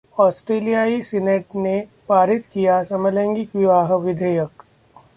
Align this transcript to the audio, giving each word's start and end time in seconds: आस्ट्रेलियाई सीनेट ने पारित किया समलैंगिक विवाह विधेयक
आस्ट्रेलियाई 0.17 1.01
सीनेट 1.01 1.55
ने 1.57 1.75
पारित 2.09 2.45
किया 2.53 2.81
समलैंगिक 2.83 3.55
विवाह 3.55 3.95
विधेयक 3.97 4.63